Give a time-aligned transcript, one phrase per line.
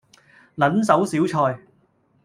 [0.57, 1.59] 撚手小菜